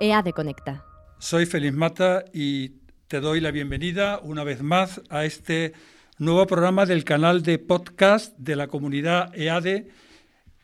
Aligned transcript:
EADE 0.00 0.32
Conecta. 0.32 0.84
Soy 1.18 1.46
Feliz 1.46 1.72
Mata 1.72 2.24
y 2.32 2.80
te 3.08 3.20
doy 3.20 3.40
la 3.40 3.50
bienvenida 3.50 4.18
una 4.22 4.44
vez 4.44 4.62
más 4.62 5.00
a 5.08 5.24
este 5.24 5.72
nuevo 6.18 6.46
programa 6.46 6.86
del 6.86 7.04
canal 7.04 7.42
de 7.42 7.58
podcast 7.58 8.36
de 8.38 8.56
la 8.56 8.68
comunidad 8.68 9.34
EADE, 9.34 9.88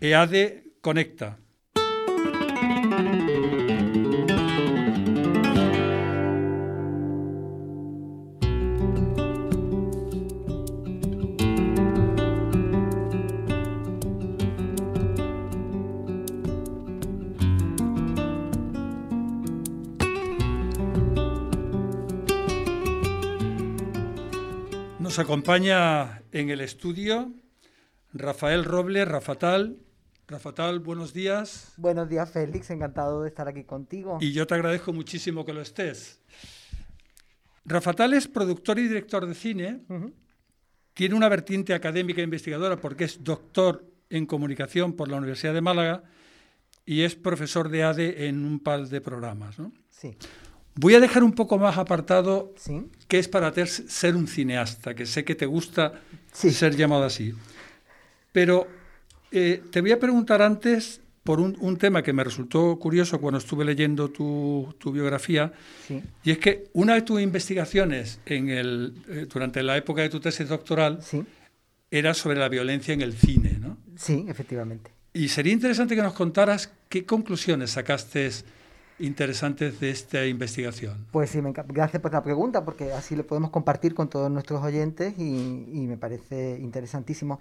EADE 0.00 0.64
Conecta. 0.80 1.38
Nos 25.10 25.18
acompaña 25.18 26.22
en 26.30 26.50
el 26.50 26.60
estudio 26.60 27.32
Rafael 28.12 28.64
Robles, 28.64 29.08
Rafatal. 29.08 29.76
Rafatal, 30.28 30.78
buenos 30.78 31.12
días. 31.12 31.72
Buenos 31.78 32.08
días, 32.08 32.30
Félix. 32.30 32.70
Encantado 32.70 33.20
de 33.24 33.28
estar 33.28 33.48
aquí 33.48 33.64
contigo. 33.64 34.18
Y 34.20 34.30
yo 34.30 34.46
te 34.46 34.54
agradezco 34.54 34.92
muchísimo 34.92 35.44
que 35.44 35.52
lo 35.52 35.62
estés. 35.62 36.20
Rafatal 37.64 38.14
es 38.14 38.28
productor 38.28 38.78
y 38.78 38.86
director 38.86 39.26
de 39.26 39.34
cine. 39.34 39.80
Tiene 40.94 41.16
una 41.16 41.28
vertiente 41.28 41.74
académica 41.74 42.20
e 42.20 42.24
investigadora 42.24 42.76
porque 42.76 43.02
es 43.02 43.24
doctor 43.24 43.84
en 44.10 44.26
comunicación 44.26 44.92
por 44.92 45.08
la 45.08 45.16
Universidad 45.16 45.54
de 45.54 45.60
Málaga 45.60 46.04
y 46.86 47.02
es 47.02 47.16
profesor 47.16 47.68
de 47.68 47.82
ADE 47.82 48.28
en 48.28 48.44
un 48.44 48.60
par 48.60 48.86
de 48.86 49.00
programas. 49.00 49.58
¿no? 49.58 49.72
Sí. 49.90 50.16
Voy 50.76 50.94
a 50.94 51.00
dejar 51.00 51.24
un 51.24 51.32
poco 51.32 51.58
más 51.58 51.76
apartado 51.78 52.54
Sí. 52.56 52.82
qué 53.08 53.18
es 53.18 53.28
para 53.28 53.52
ti 53.52 53.62
ser 53.66 54.16
un 54.16 54.26
cineasta, 54.26 54.94
que 54.94 55.04
sé 55.06 55.24
que 55.24 55.34
te 55.34 55.46
gusta 55.46 56.00
Sí. 56.32 56.50
ser 56.50 56.76
llamado 56.76 57.04
así. 57.04 57.34
Pero 58.32 58.66
eh, 59.32 59.62
te 59.70 59.80
voy 59.80 59.92
a 59.92 59.98
preguntar 60.00 60.42
antes 60.42 61.00
por 61.22 61.38
un, 61.38 61.56
un 61.60 61.76
tema 61.76 62.02
que 62.02 62.12
me 62.12 62.24
resultó 62.24 62.76
curioso 62.78 63.20
cuando 63.20 63.38
estuve 63.38 63.64
leyendo 63.64 64.08
tu, 64.10 64.74
tu 64.78 64.90
biografía, 64.90 65.52
Sí. 65.86 66.02
y 66.24 66.30
es 66.30 66.38
que 66.38 66.64
una 66.72 66.94
de 66.94 67.02
tus 67.02 67.20
investigaciones 67.20 68.20
en 68.26 68.48
el, 68.48 68.94
eh, 69.08 69.26
durante 69.32 69.62
la 69.62 69.76
época 69.76 70.02
de 70.02 70.08
tu 70.08 70.18
tesis 70.18 70.48
doctoral 70.48 71.00
Sí. 71.02 71.22
era 71.90 72.14
sobre 72.14 72.38
la 72.38 72.48
violencia 72.48 72.94
en 72.94 73.02
el 73.02 73.12
cine. 73.12 73.58
¿no? 73.60 73.76
Sí, 73.96 74.24
efectivamente. 74.28 74.90
Y 75.12 75.28
sería 75.28 75.52
interesante 75.52 75.94
que 75.94 76.02
nos 76.02 76.14
contaras 76.14 76.72
qué 76.88 77.04
conclusiones 77.04 77.72
sacaste 77.72 78.30
interesantes 79.00 79.80
de 79.80 79.90
esta 79.90 80.26
investigación. 80.26 81.06
Pues 81.10 81.30
sí, 81.30 81.40
me 81.42 81.52
gracias 81.52 82.00
por 82.00 82.12
la 82.12 82.22
pregunta, 82.22 82.64
porque 82.64 82.92
así 82.92 83.16
lo 83.16 83.26
podemos 83.26 83.50
compartir 83.50 83.94
con 83.94 84.08
todos 84.08 84.30
nuestros 84.30 84.62
oyentes 84.62 85.14
y, 85.18 85.86
me 85.88 85.96
parece 85.96 86.58
interesantísimo. 86.60 87.40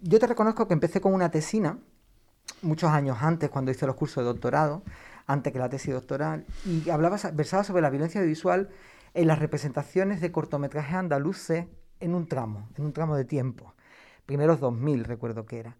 Yo 0.00 0.18
te 0.18 0.26
reconozco 0.26 0.68
que 0.68 0.74
empecé 0.74 1.00
con 1.00 1.14
una 1.14 1.30
tesina 1.30 1.78
muchos 2.62 2.90
años 2.90 3.18
antes, 3.20 3.50
cuando 3.50 3.70
hice 3.70 3.86
los 3.86 3.96
cursos 3.96 4.22
de 4.22 4.28
doctorado, 4.28 4.82
antes 5.26 5.52
que 5.52 5.58
la 5.58 5.68
tesis 5.68 5.94
doctoral, 5.94 6.44
y 6.64 6.90
hablaba, 6.90 7.16
sa- 7.18 7.30
versaba 7.30 7.64
sobre 7.64 7.82
la 7.82 7.90
violencia 7.90 8.20
visual 8.20 8.68
en 9.14 9.26
las 9.26 9.38
representaciones 9.38 10.20
de 10.20 10.32
cortometrajes 10.32 10.94
andaluces 10.94 11.66
en 12.00 12.14
un 12.14 12.26
tramo, 12.26 12.68
en 12.76 12.84
un 12.84 12.92
tramo 12.92 13.16
de 13.16 13.24
tiempo. 13.24 13.74
Primeros 14.26 14.60
2000, 14.60 15.04
recuerdo 15.04 15.46
que 15.46 15.58
era. 15.60 15.76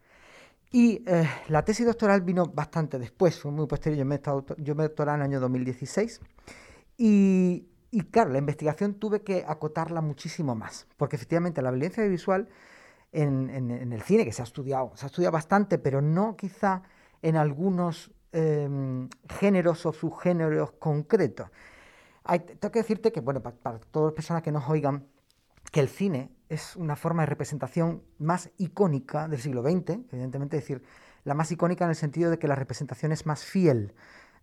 Y 0.73 1.03
eh, 1.07 1.29
la 1.49 1.65
tesis 1.65 1.85
doctoral 1.85 2.21
vino 2.21 2.47
bastante 2.47 2.99
después, 2.99 3.41
fue 3.41 3.51
muy 3.51 3.67
posterior. 3.67 3.99
Yo 3.99 4.05
me, 4.07 4.15
he 4.15 4.19
estado- 4.19 4.43
doctoré 4.43 5.11
en 5.11 5.17
el 5.17 5.23
año 5.23 5.41
2016. 5.41 6.21
Y, 6.97 7.67
y 7.91 8.01
claro, 8.03 8.31
la 8.31 8.39
investigación 8.39 8.95
tuve 8.95 9.23
que 9.23 9.45
acotarla 9.47 10.01
muchísimo 10.01 10.55
más, 10.55 10.87
porque 10.97 11.17
efectivamente 11.17 11.61
la 11.63 11.71
violencia 11.71 12.05
visual 12.05 12.49
en, 13.13 13.51
el 13.93 14.03
cine, 14.03 14.25
que 14.25 14.33
se 14.33 14.43
ha 14.43 14.45
estudiado, 14.45 14.93
se 14.95 15.07
ha 15.07 15.09
estudiado 15.09 15.33
bastante, 15.33 15.79
pero 15.79 16.01
no 16.01 16.37
quizá 16.37 16.83
en 17.23 17.37
algunos 17.37 18.13
em, 18.33 19.09
géneros 19.29 19.85
o 19.87 19.93
subgéneros 19.93 20.73
concretos. 20.73 21.49
Tengo 22.61 22.71
que 22.71 22.79
decirte 22.79 23.11
que, 23.11 23.21
bueno, 23.21 23.43
pa- 23.43 23.51
para, 23.53 23.81
todas 23.81 24.09
las 24.09 24.15
personas 24.15 24.43
que 24.43 24.53
nos 24.53 24.69
oigan, 24.69 25.07
que 25.73 25.81
el 25.81 25.89
cine 25.89 26.31
es 26.51 26.77
una 26.77 26.97
forma 26.97 27.23
de 27.23 27.27
representación 27.27 28.03
más 28.19 28.51
icónica 28.59 29.27
del 29.29 29.41
siglo 29.41 29.63
XX, 29.63 30.01
evidentemente, 30.13 30.59
es 30.59 30.63
decir, 30.65 30.83
la 31.25 31.33
más 31.35 31.51
icónica 31.51 31.85
en 31.85 31.91
el 31.91 31.97
sentido 31.97 32.31
de 32.31 32.39
que 32.39 32.49
la 32.49 32.55
representación 32.57 33.13
es 33.13 33.25
más 33.25 33.45
fiel 33.45 33.95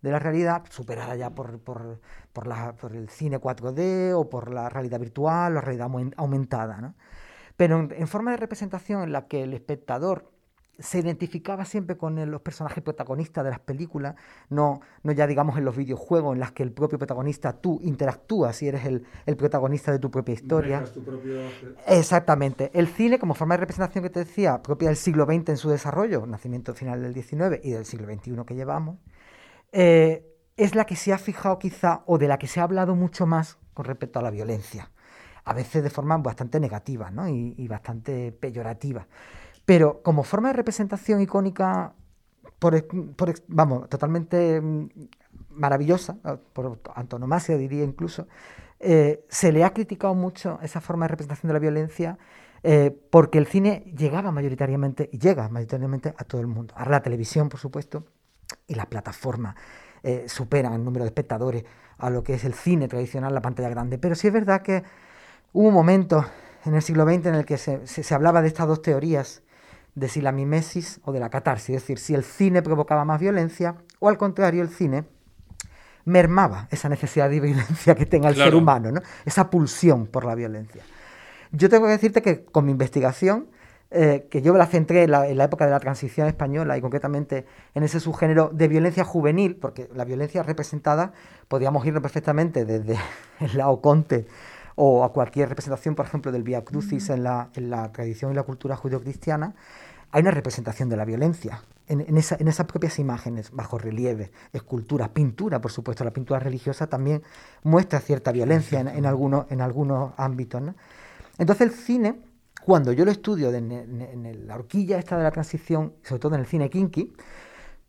de 0.02 0.10
la 0.10 0.18
realidad, 0.18 0.64
superada 0.70 1.14
ya 1.16 1.30
por, 1.34 1.58
por, 1.60 2.00
por 2.32 2.46
la- 2.46 2.74
por 2.76 2.94
el 2.96 3.08
cine 3.08 3.38
4D 3.40 4.14
o 4.14 4.28
por 4.30 4.50
la 4.52 4.68
realidad 4.68 5.00
virtual 5.00 5.52
o 5.52 5.54
la 5.56 5.60
realidad 5.60 5.88
aumen- 5.88 6.14
aumentada. 6.16 6.80
¿no? 6.80 6.94
Pero 7.56 7.88
en 7.90 8.08
forma 8.08 8.30
de 8.30 8.36
representación 8.36 9.02
en 9.02 9.12
la 9.12 9.26
que 9.26 9.42
el 9.42 9.54
espectador 9.54 10.30
se 10.78 11.00
identificaba 11.00 11.64
siempre 11.64 11.96
con 11.96 12.30
los 12.30 12.40
personajes 12.40 12.82
protagonistas 12.82 13.44
de 13.44 13.50
las 13.50 13.58
películas, 13.58 14.14
no, 14.48 14.80
no 15.02 15.12
ya 15.12 15.26
digamos 15.26 15.58
en 15.58 15.64
los 15.64 15.76
videojuegos 15.76 16.34
en 16.34 16.40
las 16.40 16.52
que 16.52 16.62
el 16.62 16.72
propio 16.72 16.98
protagonista, 16.98 17.52
tú 17.52 17.80
interactúas 17.82 18.62
y 18.62 18.68
eres 18.68 18.84
el, 18.84 19.04
el 19.26 19.36
protagonista 19.36 19.90
de 19.90 19.98
tu 19.98 20.10
propia 20.10 20.34
historia. 20.34 20.78
Exactamente. 21.86 22.70
El 22.74 22.86
cine, 22.86 23.18
como 23.18 23.34
forma 23.34 23.54
de 23.54 23.60
representación 23.60 24.04
que 24.04 24.10
te 24.10 24.20
decía, 24.20 24.62
propia 24.62 24.88
del 24.88 24.96
siglo 24.96 25.24
XX 25.24 25.48
en 25.48 25.56
su 25.56 25.68
desarrollo, 25.68 26.24
nacimiento 26.26 26.74
final 26.74 27.02
del 27.02 27.12
XIX 27.12 27.58
y 27.62 27.70
del 27.70 27.84
siglo 27.84 28.06
XXI 28.06 28.44
que 28.46 28.54
llevamos, 28.54 28.98
eh, 29.72 30.24
es 30.56 30.74
la 30.74 30.84
que 30.84 30.96
se 30.96 31.12
ha 31.12 31.18
fijado 31.18 31.58
quizá, 31.58 32.02
o 32.06 32.18
de 32.18 32.28
la 32.28 32.38
que 32.38 32.46
se 32.46 32.60
ha 32.60 32.62
hablado 32.62 32.94
mucho 32.94 33.26
más 33.26 33.58
con 33.74 33.84
respecto 33.84 34.20
a 34.20 34.22
la 34.22 34.30
violencia. 34.30 34.90
A 35.44 35.54
veces 35.54 35.82
de 35.82 35.90
forma 35.90 36.16
bastante 36.18 36.60
negativa 36.60 37.10
¿no? 37.10 37.28
y, 37.28 37.54
y 37.56 37.68
bastante 37.68 38.32
peyorativa. 38.32 39.06
Pero 39.68 40.00
como 40.02 40.22
forma 40.22 40.48
de 40.48 40.54
representación 40.54 41.20
icónica, 41.20 41.92
por, 42.58 42.72
por 43.16 43.34
vamos, 43.48 43.86
totalmente 43.90 44.62
mm, 44.62 44.88
maravillosa, 45.50 46.16
eh, 46.24 46.38
por 46.54 46.80
antonomasia 46.94 47.58
diría 47.58 47.84
incluso, 47.84 48.26
eh, 48.80 49.26
se 49.28 49.52
le 49.52 49.64
ha 49.64 49.74
criticado 49.74 50.14
mucho 50.14 50.58
esa 50.62 50.80
forma 50.80 51.04
de 51.04 51.08
representación 51.08 51.48
de 51.48 51.52
la 51.52 51.58
violencia 51.58 52.16
eh, 52.62 52.96
porque 53.10 53.36
el 53.36 53.46
cine 53.46 53.92
llegaba 53.94 54.32
mayoritariamente, 54.32 55.10
y 55.12 55.18
llega 55.18 55.50
mayoritariamente 55.50 56.14
a 56.16 56.24
todo 56.24 56.40
el 56.40 56.46
mundo. 56.46 56.72
Ahora 56.74 56.92
la 56.92 57.02
televisión, 57.02 57.50
por 57.50 57.60
supuesto, 57.60 58.04
y 58.66 58.74
las 58.74 58.86
plataformas 58.86 59.54
eh, 60.02 60.24
superan 60.28 60.72
el 60.72 60.82
número 60.82 61.04
de 61.04 61.08
espectadores 61.08 61.64
a 61.98 62.08
lo 62.08 62.22
que 62.22 62.32
es 62.32 62.44
el 62.44 62.54
cine 62.54 62.88
tradicional, 62.88 63.34
la 63.34 63.42
pantalla 63.42 63.68
grande. 63.68 63.98
Pero 63.98 64.14
sí 64.14 64.28
es 64.28 64.32
verdad 64.32 64.62
que 64.62 64.82
hubo 65.52 65.68
un 65.68 65.74
momento 65.74 66.24
en 66.64 66.74
el 66.74 66.80
siglo 66.80 67.04
XX 67.04 67.26
en 67.26 67.34
el 67.34 67.44
que 67.44 67.58
se- 67.58 67.86
se 67.86 68.14
hablaba 68.14 68.40
de 68.40 68.48
estas 68.48 68.66
dos 68.66 68.80
teorías, 68.80 69.42
de 69.98 70.08
si 70.08 70.20
la 70.20 70.32
mimesis 70.32 71.00
o 71.04 71.12
de 71.12 71.20
la 71.20 71.28
catarsis, 71.28 71.76
es 71.76 71.82
decir, 71.82 71.98
si 71.98 72.14
el 72.14 72.22
cine 72.22 72.62
provocaba 72.62 73.04
más 73.04 73.20
violencia 73.20 73.76
o 73.98 74.08
al 74.08 74.16
contrario 74.16 74.62
el 74.62 74.68
cine 74.68 75.04
mermaba 76.04 76.68
esa 76.70 76.88
necesidad 76.88 77.28
de 77.28 77.40
violencia 77.40 77.94
que 77.94 78.06
tenga 78.06 78.28
el 78.28 78.36
ser 78.36 78.54
humano, 78.54 78.92
¿no? 78.92 79.02
esa 79.26 79.50
pulsión 79.50 80.06
por 80.06 80.24
la 80.24 80.34
violencia. 80.34 80.82
Yo 81.50 81.68
tengo 81.68 81.86
que 81.86 81.92
decirte 81.92 82.22
que 82.22 82.44
con 82.44 82.64
mi 82.64 82.72
investigación, 82.72 83.48
eh, 83.90 84.26
que 84.30 84.42
yo 84.42 84.52
me 84.52 84.58
la 84.58 84.66
centré 84.66 85.04
en 85.04 85.10
la, 85.10 85.28
en 85.28 85.36
la 85.36 85.44
época 85.44 85.64
de 85.64 85.70
la 85.70 85.80
transición 85.80 86.28
española 86.28 86.76
y 86.76 86.80
concretamente 86.80 87.46
en 87.74 87.82
ese 87.82 88.00
subgénero 88.00 88.50
de 88.52 88.68
violencia 88.68 89.04
juvenil, 89.04 89.56
porque 89.56 89.88
la 89.94 90.04
violencia 90.04 90.42
representada 90.42 91.12
podíamos 91.48 91.84
irnos 91.86 92.02
perfectamente 92.02 92.64
desde 92.64 92.96
el 93.40 93.56
Laoconte 93.56 94.26
o 94.80 95.02
a 95.02 95.12
cualquier 95.12 95.48
representación, 95.48 95.96
por 95.96 96.06
ejemplo, 96.06 96.30
del 96.30 96.44
Via 96.44 96.64
Crucis 96.64 97.10
en 97.10 97.24
la, 97.24 97.50
en 97.54 97.68
la 97.68 97.90
tradición 97.90 98.30
y 98.30 98.34
la 98.36 98.44
cultura 98.44 98.76
judeocristiana, 98.76 99.56
hay 100.10 100.22
una 100.22 100.30
representación 100.30 100.88
de 100.88 100.96
la 100.96 101.04
violencia 101.04 101.62
en, 101.86 102.00
en 102.00 102.16
esa- 102.16 102.36
en 102.38 102.48
esas 102.48 102.66
propias 102.66 102.98
imágenes, 102.98 103.50
bajo 103.50 103.78
relieve, 103.78 104.30
escultura, 104.52 105.12
pintura, 105.12 105.60
por 105.60 105.70
supuesto, 105.70 106.04
la 106.04 106.12
pintura 106.12 106.40
religiosa 106.40 106.86
también 106.86 107.22
muestra 107.62 108.00
cierta 108.00 108.32
violencia 108.32 108.80
en, 108.80 109.06
algunos, 109.06 110.12
ámbitos. 110.16 110.62
Entonces 111.38 111.66
el 111.68 111.72
cine, 111.72 112.20
cuando 112.64 112.92
yo 112.92 113.04
lo 113.04 113.10
estudio 113.10 113.52
en 113.52 114.46
la 114.46 114.54
horquilla 114.54 114.98
esta 114.98 115.16
de 115.16 115.22
la 115.24 115.30
transición, 115.30 115.92
sobre 116.02 116.20
todo 116.20 116.34
en 116.34 116.40
el 116.40 116.46
cine 116.46 116.68
kinky, 116.70 117.12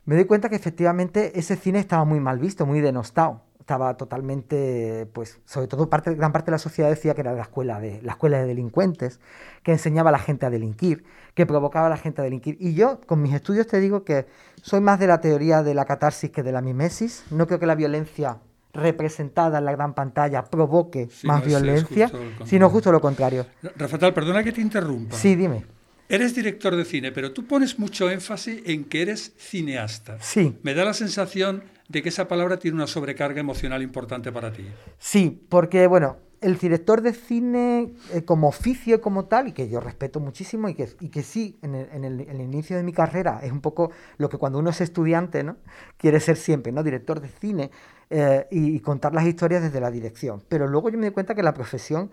me 0.05 0.15
doy 0.15 0.25
cuenta 0.25 0.49
que 0.49 0.55
efectivamente 0.55 1.37
ese 1.37 1.55
cine 1.55 1.79
estaba 1.79 2.03
muy 2.05 2.19
mal 2.19 2.39
visto, 2.39 2.65
muy 2.65 2.81
denostado. 2.81 3.41
Estaba 3.69 3.95
totalmente, 3.97 5.07
pues, 5.13 5.41
sobre 5.45 5.67
todo 5.67 5.91
parte, 5.91 6.15
gran 6.15 6.31
parte 6.31 6.47
de 6.47 6.53
la 6.53 6.57
sociedad 6.57 6.89
decía 6.89 7.13
que 7.13 7.21
era 7.21 7.33
la 7.33 7.43
escuela 7.43 7.79
de, 7.79 8.01
la 8.01 8.13
escuela 8.13 8.39
de 8.39 8.47
delincuentes, 8.47 9.19
que 9.61 9.73
enseñaba 9.73 10.09
a 10.09 10.11
la 10.11 10.17
gente 10.17 10.47
a 10.47 10.49
delinquir, 10.49 11.03
que 11.35 11.45
provocaba 11.45 11.85
a 11.85 11.89
la 11.91 11.97
gente 11.97 12.19
a 12.21 12.23
delinquir. 12.23 12.57
Y 12.59 12.73
yo, 12.73 12.99
con 13.05 13.21
mis 13.21 13.31
estudios, 13.31 13.67
te 13.67 13.79
digo 13.79 14.03
que 14.03 14.25
soy 14.63 14.81
más 14.81 14.99
de 14.99 15.05
la 15.05 15.21
teoría 15.21 15.61
de 15.61 15.75
la 15.75 15.85
catarsis 15.85 16.31
que 16.31 16.41
de 16.41 16.51
la 16.51 16.61
mimesis. 16.61 17.25
No 17.29 17.45
creo 17.45 17.59
que 17.59 17.67
la 17.67 17.75
violencia 17.75 18.39
representada 18.73 19.59
en 19.59 19.65
la 19.65 19.71
gran 19.73 19.93
pantalla 19.93 20.45
provoque 20.45 21.07
más 21.21 21.41
no, 21.41 21.45
violencia, 21.45 22.09
justo 22.09 22.47
sino 22.47 22.71
justo 22.71 22.91
lo 22.91 22.99
contrario. 22.99 23.45
Rafael, 23.75 24.15
perdona 24.15 24.43
que 24.43 24.51
te 24.51 24.61
interrumpa. 24.61 25.15
Sí, 25.15 25.35
dime. 25.35 25.63
Eres 26.09 26.33
director 26.33 26.75
de 26.75 26.85
cine, 26.85 27.11
pero 27.11 27.33
tú 27.33 27.45
pones 27.45 27.77
mucho 27.77 28.09
énfasis 28.09 28.63
en 28.65 28.85
que 28.85 29.03
eres 29.03 29.31
cineasta. 29.37 30.17
Sí. 30.21 30.57
Me 30.63 30.73
da 30.73 30.83
la 30.85 30.95
sensación 30.95 31.61
de 31.89 32.03
que 32.03 32.09
esa 32.09 32.27
palabra 32.27 32.57
tiene 32.57 32.75
una 32.75 32.87
sobrecarga 32.87 33.41
emocional 33.41 33.81
importante 33.81 34.31
para 34.31 34.53
ti. 34.53 34.65
Sí, 34.99 35.43
porque, 35.49 35.87
bueno, 35.87 36.17
el 36.39 36.57
director 36.57 37.01
de 37.01 37.13
cine 37.13 37.93
eh, 38.13 38.23
como 38.23 38.47
oficio 38.47 39.01
como 39.01 39.25
tal, 39.25 39.47
y 39.47 39.53
que 39.53 39.67
yo 39.67 39.79
respeto 39.79 40.19
muchísimo, 40.19 40.69
y 40.69 40.75
que, 40.75 40.87
y 40.99 41.09
que 41.09 41.23
sí, 41.23 41.57
en 41.63 41.73
el, 41.73 41.89
en, 41.91 42.05
el, 42.05 42.41
inicio 42.41 42.77
de 42.77 42.83
mi 42.83 42.93
carrera, 42.93 43.39
es 43.43 43.51
un 43.51 43.59
poco 43.59 43.91
lo 44.17 44.29
que 44.29 44.37
cuando 44.37 44.59
uno 44.59 44.69
es 44.69 44.81
estudiante, 44.81 45.43
¿no? 45.43 45.57
Quiere 45.97 46.19
ser 46.19 46.37
siempre, 46.37 46.71
¿no? 46.71 46.83
Director 46.83 47.19
de 47.19 47.27
cine 47.27 47.71
eh, 48.11 48.47
y, 48.51 48.75
y, 48.75 48.79
contar 48.81 49.15
las 49.15 49.25
historias 49.25 49.63
desde 49.63 49.81
la 49.81 49.89
dirección. 49.89 50.43
Pero 50.47 50.67
luego 50.67 50.89
yo 50.89 50.99
me 50.99 51.07
di 51.07 51.11
cuenta 51.11 51.33
que 51.33 51.43
la 51.43 51.55
profesión 51.55 52.11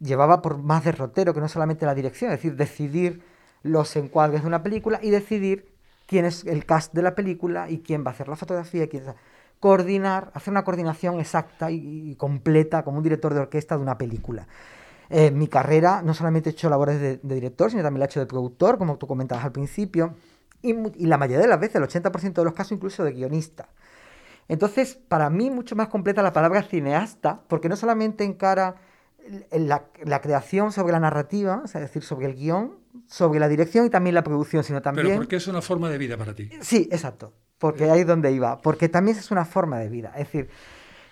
llevaba 0.00 0.42
por 0.42 0.58
más 0.58 0.84
derrotero 0.84 1.32
que 1.32 1.40
no 1.40 1.48
solamente 1.48 1.86
la 1.86 1.94
dirección, 1.94 2.32
es 2.32 2.38
decir, 2.38 2.56
decidir 2.56 3.22
los 3.62 3.94
encuadres 3.94 4.42
de 4.42 4.48
una 4.48 4.64
película 4.64 4.98
y 5.00 5.10
decidir 5.10 5.73
quién 6.06 6.24
es 6.24 6.44
el 6.44 6.66
cast 6.66 6.92
de 6.94 7.02
la 7.02 7.14
película 7.14 7.70
y 7.70 7.78
quién 7.78 8.04
va 8.04 8.10
a 8.10 8.14
hacer 8.14 8.28
la 8.28 8.36
fotografía, 8.36 8.88
quién 8.88 9.04
coordinar, 9.60 10.30
hacer 10.34 10.50
una 10.50 10.64
coordinación 10.64 11.18
exacta 11.20 11.70
y, 11.70 12.10
y, 12.10 12.16
completa 12.16 12.84
como 12.84 12.98
un 12.98 13.02
director 13.02 13.32
de 13.32 13.40
orquesta 13.40 13.76
de 13.76 13.82
una 13.82 13.96
película. 13.96 14.46
Eh, 15.08 15.30
mi 15.30 15.48
carrera 15.48 16.02
no 16.02 16.12
solamente 16.12 16.50
he 16.50 16.52
hecho 16.52 16.68
labores 16.68 17.00
de, 17.00 17.16
de, 17.22 17.34
director, 17.34 17.70
sino 17.70 17.82
también 17.82 18.00
la 18.00 18.04
he 18.06 18.08
hecho 18.08 18.20
de 18.20 18.26
productor, 18.26 18.78
como 18.78 18.98
tú 18.98 19.06
comentabas 19.06 19.44
al 19.44 19.52
principio, 19.52 20.14
y, 20.60 20.72
y 21.02 21.06
la 21.06 21.16
mayoría 21.18 21.40
de 21.40 21.48
las 21.48 21.60
veces, 21.60 21.76
el 21.76 21.84
80% 21.84 22.34
de 22.34 22.44
los 22.44 22.52
casos 22.52 22.72
incluso 22.72 23.04
de 23.04 23.12
guionista. 23.12 23.68
Entonces, 24.48 24.96
para 24.96 25.30
mí 25.30 25.50
mucho 25.50 25.76
más 25.76 25.88
completa 25.88 26.22
la 26.22 26.32
palabra 26.32 26.62
cineasta, 26.62 27.40
porque 27.48 27.68
no 27.68 27.76
solamente 27.76 28.24
encara 28.24 28.76
la, 29.50 29.84
la, 30.02 30.20
creación 30.20 30.72
sobre 30.72 30.92
la 30.92 31.00
narrativa, 31.00 31.62
es 31.64 31.72
decir, 31.72 32.02
sobre 32.02 32.26
el 32.26 32.34
guion, 32.34 32.83
sobre 33.06 33.40
la 33.40 33.48
dirección 33.48 33.86
y 33.86 33.90
también 33.90 34.14
la 34.14 34.24
producción, 34.24 34.64
sino 34.64 34.82
también... 34.82 35.06
Pero 35.06 35.18
porque 35.18 35.36
es 35.36 35.46
una 35.46 35.62
forma 35.62 35.90
de 35.90 35.98
vida 35.98 36.16
para 36.16 36.34
ti. 36.34 36.50
Sí, 36.60 36.88
exacto, 36.90 37.34
porque 37.58 37.90
ahí 37.90 38.00
es 38.00 38.06
donde 38.06 38.32
iba, 38.32 38.60
porque 38.60 38.88
también 38.88 39.16
es 39.16 39.30
una 39.30 39.44
forma 39.44 39.78
de 39.78 39.88
vida, 39.88 40.12
es 40.16 40.26
decir, 40.26 40.48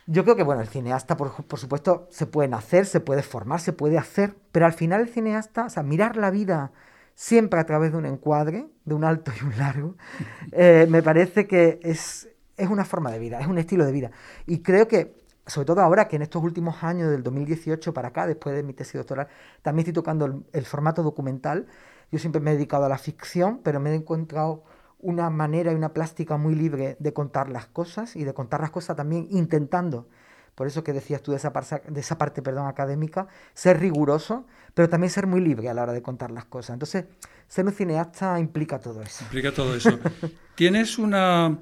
yo 0.07 0.25
creo 0.25 0.35
que, 0.35 0.43
bueno, 0.43 0.61
el 0.61 0.69
cineasta, 0.69 1.17
por, 1.17 1.33
por 1.45 1.59
supuesto, 1.59 2.09
se 2.11 2.27
puede 2.27 2.49
nacer, 2.49 2.87
se 2.87 3.01
puede 3.01 3.23
formar, 3.23 3.61
se 3.61 3.73
puede 3.73 3.99
hacer, 3.99 4.35
pero 4.51 4.67
al 4.67 4.73
final 4.73 5.03
el 5.03 5.09
cineasta, 5.09 5.67
o 5.67 5.71
sea, 5.71 5.83
mirar 5.83 6.17
la 6.17 6.31
vida 6.31 6.73
siempre 7.15 7.61
a 7.61 7.65
través 7.65 7.93
de 7.93 7.99
un 7.99 8.07
encuadre, 8.07 8.67
de 8.85 8.95
un 8.95 9.05
alto 9.05 9.33
y 9.41 9.45
un 9.45 9.57
largo, 9.59 9.97
eh, 10.53 10.87
me 10.89 11.03
parece 11.03 11.47
que 11.47 11.79
es, 11.83 12.29
es 12.57 12.69
una 12.69 12.85
forma 12.85 13.11
de 13.11 13.19
vida, 13.19 13.41
es 13.41 13.47
un 13.47 13.59
estilo 13.59 13.85
de 13.85 13.93
vida. 13.93 14.11
Y 14.47 14.59
creo 14.63 14.89
que 14.89 15.22
sobre 15.47 15.67
todo 15.67 15.81
ahora 15.81 16.09
que 16.09 16.17
en 16.17 16.23
estos 16.23 16.43
últimos 16.43 16.83
años, 16.83 17.11
del 17.11 17.23
2018 17.23 17.93
para 17.93 18.09
acá, 18.09 18.27
después 18.27 18.55
de 18.55 18.63
mi 18.63 18.73
tesis 18.73 18.95
doctoral, 18.95 19.29
también 19.63 19.87
estoy 19.87 19.95
tocando 19.95 20.27
el, 20.27 20.45
el, 20.53 20.65
formato 20.65 21.03
documental. 21.03 21.67
Yo 22.11 22.19
siempre 22.19 22.41
me 22.41 22.53
he 22.53 22.55
dedicado 22.55 22.85
a 22.85 22.89
la 22.89 22.99
ficción, 22.99 23.61
pero 23.63 23.81
me 23.81 23.91
he 23.91 23.95
encontrado 23.95 24.65
una 25.03 25.29
manera 25.31 25.73
y 25.73 25.75
una 25.75 25.93
plástica 25.93 26.37
muy 26.37 26.55
libre 26.55 26.97
de 26.99 27.13
contar 27.13 27.49
las 27.49 27.67
cosas 27.67 28.17
y 28.17 28.25
de 28.25 28.33
contar 28.33 28.61
las 28.61 28.71
cosas 28.71 28.97
también 28.97 29.27
intentando, 29.31 30.07
por 30.55 30.67
eso 30.67 30.85
que 30.85 30.93
decías 30.93 31.23
tú 31.23 31.33
de 31.33 31.39
esa, 31.39 31.53
parte, 31.53 31.83
de 31.89 32.01
esa 32.01 32.19
parte 32.19 32.41
perdón, 32.41 32.69
académica, 32.69 33.27
ser 33.53 33.81
riguroso, 33.81 34.47
pero 34.75 34.89
también 34.89 35.11
ser 35.11 35.27
muy 35.27 35.41
libre 35.41 35.69
a 35.69 35.75
la 35.75 35.83
hora 35.83 35.93
de 35.93 36.03
contar 36.03 36.31
las 36.31 36.45
cosas. 36.45 36.75
Entonces, 36.75 37.07
ser 37.49 37.65
un 37.65 37.73
cineasta 37.73 38.39
implica 38.39 38.79
todo 38.79 39.03
eso. 39.03 39.25
Implica 39.25 39.53
todo 39.53 39.75
eso. 39.75 39.99
¿Tienes, 40.55 40.99
una, 40.99 41.59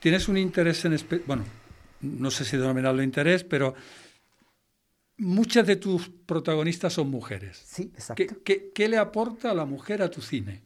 ¿Tienes 0.00 0.28
un 0.28 0.36
interés 0.36 0.84
en... 0.84 0.96
Bueno, 1.26 1.44
no 2.04 2.30
sé 2.30 2.44
si 2.44 2.56
denominarlo 2.56 3.02
interés, 3.02 3.44
pero 3.44 3.74
muchas 5.18 5.66
de 5.66 5.76
tus 5.76 6.08
protagonistas 6.08 6.92
son 6.92 7.10
mujeres. 7.10 7.62
Sí, 7.64 7.90
exacto. 7.94 8.14
¿Qué, 8.14 8.26
qué, 8.44 8.72
qué 8.74 8.88
le 8.88 8.98
aporta 8.98 9.50
a 9.50 9.54
la 9.54 9.64
mujer 9.64 10.02
a 10.02 10.10
tu 10.10 10.20
cine? 10.20 10.62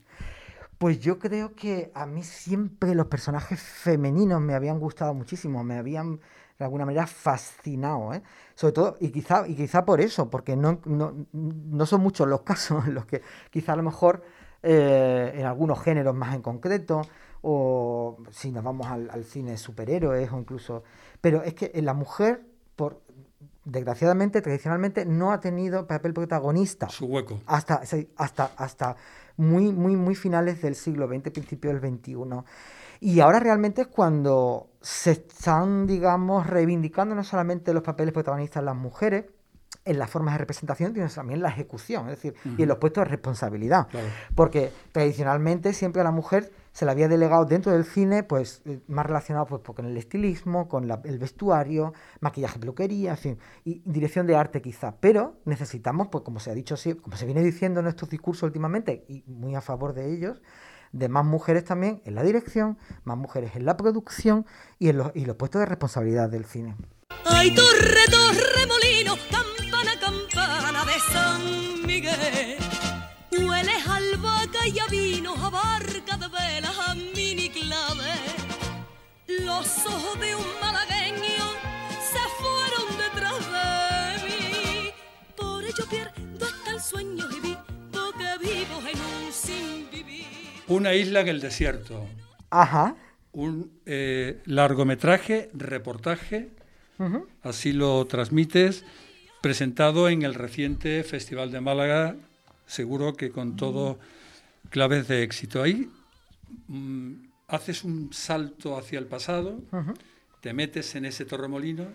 Pues 0.78 1.00
yo 1.00 1.18
creo 1.18 1.54
que 1.54 1.90
a 1.94 2.06
mí 2.06 2.22
siempre 2.22 2.94
los 2.94 3.06
personajes 3.06 3.60
femeninos 3.60 4.40
me 4.40 4.54
habían 4.54 4.78
gustado 4.78 5.12
muchísimo, 5.12 5.64
me 5.64 5.76
habían 5.76 6.20
de 6.58 6.64
alguna 6.64 6.84
manera 6.84 7.06
fascinado, 7.06 8.12
¿eh? 8.12 8.22
sobre 8.54 8.72
todo, 8.72 8.96
y 9.00 9.10
quizá, 9.10 9.46
y 9.46 9.54
quizá 9.54 9.84
por 9.84 10.00
eso, 10.00 10.28
porque 10.28 10.56
no, 10.56 10.80
no, 10.84 11.14
no 11.32 11.86
son 11.86 12.00
muchos 12.00 12.26
los 12.26 12.42
casos 12.42 12.86
en 12.86 12.94
los 12.94 13.06
que 13.06 13.22
quizá 13.50 13.74
a 13.74 13.76
lo 13.76 13.84
mejor 13.84 14.22
eh, 14.62 15.32
en 15.36 15.46
algunos 15.46 15.80
géneros 15.80 16.14
más 16.14 16.34
en 16.34 16.42
concreto, 16.42 17.02
o 17.42 18.18
si 18.30 18.50
nos 18.50 18.64
vamos 18.64 18.86
al, 18.88 19.10
al 19.10 19.24
cine 19.24 19.52
de 19.52 19.58
superhéroes 19.58 20.32
o 20.32 20.38
incluso 20.38 20.82
pero 21.20 21.42
es 21.42 21.54
que 21.54 21.70
la 21.82 21.94
mujer, 21.94 22.42
por 22.76 23.02
desgraciadamente, 23.64 24.40
tradicionalmente, 24.40 25.04
no 25.04 25.32
ha 25.32 25.40
tenido 25.40 25.86
papel 25.86 26.14
protagonista. 26.14 26.88
Su 26.88 27.06
hueco. 27.06 27.40
Hasta, 27.46 27.82
hasta, 28.16 28.50
hasta 28.56 28.96
muy, 29.36 29.72
muy, 29.72 29.96
muy 29.96 30.14
finales 30.14 30.62
del 30.62 30.74
siglo 30.74 31.06
XX, 31.06 31.30
principio 31.30 31.72
del 31.72 31.80
XXI. 31.80 32.14
Y 33.00 33.20
ahora 33.20 33.40
realmente 33.40 33.82
es 33.82 33.88
cuando 33.88 34.70
se 34.80 35.12
están, 35.12 35.86
digamos, 35.86 36.46
reivindicando 36.46 37.14
no 37.14 37.22
solamente 37.24 37.74
los 37.74 37.82
papeles 37.82 38.12
protagonistas 38.14 38.64
las 38.64 38.76
mujeres, 38.76 39.26
en 39.84 39.98
las 39.98 40.10
formas 40.10 40.34
de 40.34 40.38
representación, 40.38 40.92
sino 40.92 41.08
también 41.08 41.40
la 41.40 41.48
ejecución, 41.48 42.08
es 42.10 42.16
decir, 42.16 42.34
uh 42.44 42.48
-huh. 42.48 42.58
y 42.58 42.62
en 42.62 42.68
los 42.68 42.78
puestos 42.78 43.04
de 43.04 43.10
responsabilidad. 43.10 43.88
Claro. 43.88 44.06
Porque 44.34 44.70
tradicionalmente 44.92 45.72
siempre 45.72 46.02
la 46.02 46.10
mujer 46.10 46.52
se 46.78 46.84
le 46.84 46.92
había 46.92 47.08
delegado 47.08 47.44
dentro 47.44 47.72
del 47.72 47.84
cine, 47.84 48.22
pues 48.22 48.62
más 48.86 49.04
relacionado 49.04 49.46
pues, 49.46 49.62
con 49.62 49.84
el 49.84 49.96
estilismo, 49.96 50.68
con 50.68 50.86
la, 50.86 51.00
el 51.02 51.18
vestuario, 51.18 51.92
maquillaje, 52.20 52.60
peluquería, 52.60 53.10
en 53.10 53.16
fin, 53.16 53.38
y 53.64 53.82
dirección 53.84 54.28
de 54.28 54.36
arte 54.36 54.62
quizá. 54.62 54.94
Pero 55.00 55.40
necesitamos, 55.44 56.06
pues 56.06 56.22
como 56.22 56.38
se 56.38 56.52
ha 56.52 56.54
dicho, 56.54 56.76
como 57.02 57.16
se 57.16 57.26
viene 57.26 57.42
diciendo 57.42 57.80
en 57.80 57.84
nuestros 57.84 58.08
discursos 58.08 58.44
últimamente, 58.44 59.04
y 59.08 59.24
muy 59.26 59.56
a 59.56 59.60
favor 59.60 59.92
de 59.92 60.08
ellos, 60.14 60.40
de 60.92 61.08
más 61.08 61.24
mujeres 61.24 61.64
también 61.64 62.00
en 62.04 62.14
la 62.14 62.22
dirección, 62.22 62.78
más 63.02 63.18
mujeres 63.18 63.56
en 63.56 63.64
la 63.64 63.76
producción 63.76 64.46
y 64.78 64.90
en 64.90 64.98
los, 64.98 65.10
y 65.16 65.24
los 65.24 65.34
puestos 65.34 65.58
de 65.58 65.66
responsabilidad 65.66 66.30
del 66.30 66.44
cine. 66.44 66.76
Ay, 67.24 67.52
torre, 67.56 68.04
torre, 68.08 68.66
molino, 68.68 69.16
campana, 69.32 69.98
campana 69.98 70.84
de 70.84 71.12
San 71.12 71.86
Miguel. 71.88 72.56
Hueles 73.32 73.84
albahaca 73.84 74.68
y 74.68 74.78
a 74.78 74.86
vino, 74.86 75.34
a 75.34 75.50
barca 75.50 76.07
ojos 79.88 80.20
de 80.20 80.34
un 80.34 80.46
malagueño 80.60 81.46
se 82.12 82.22
fueron 82.40 82.86
detrás 83.04 83.38
de 83.56 84.28
mí. 84.28 84.90
Por 85.36 85.64
ello 85.64 85.84
pierdo 85.90 86.46
hasta 86.46 86.70
el 86.70 86.80
sueño 86.80 87.24
y 87.36 87.40
vivo 87.40 88.12
que 88.18 88.46
vivo 88.46 88.76
en 88.92 89.00
un 89.26 89.32
sin 89.32 89.90
vivir. 89.90 90.26
Una 90.68 90.94
isla 90.94 91.20
en 91.20 91.28
el 91.28 91.40
desierto. 91.40 92.06
Ajá. 92.50 92.94
Un 93.32 93.70
eh, 93.86 94.40
largometraje, 94.46 95.50
reportaje, 95.54 96.48
uh 96.98 97.04
-huh. 97.04 97.26
así 97.42 97.72
lo 97.72 98.04
transmites, 98.06 98.84
presentado 99.42 100.08
en 100.08 100.22
el 100.22 100.34
reciente 100.34 101.04
Festival 101.04 101.50
de 101.50 101.60
Málaga 101.60 102.16
seguro 102.68 103.14
que 103.14 103.30
con 103.30 103.56
todo 103.56 103.98
claves 104.70 105.08
de 105.08 105.24
éxito. 105.24 105.62
Ahí 105.62 105.88
mmm, 106.68 107.27
haces 107.48 107.82
un 107.82 108.12
salto 108.12 108.76
hacia 108.76 108.98
el 108.98 109.06
pasado, 109.06 109.60
uh 109.72 109.76
-huh. 109.76 109.94
te 110.40 110.52
metes 110.52 110.94
en 110.94 111.06
ese 111.06 111.24
torremolino, 111.24 111.86